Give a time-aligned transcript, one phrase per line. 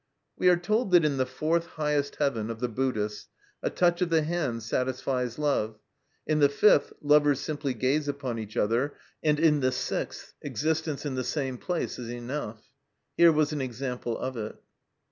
[0.35, 3.27] We are told that in the fourth highest heaven of the Buddhists
[3.61, 5.77] a touch of the hand satisfies love,
[6.25, 11.13] in the fifth lovers simply gaze upon each other, and in the sixth existence in
[11.13, 12.63] the same place is enough.
[13.15, 14.55] Here was an example of it.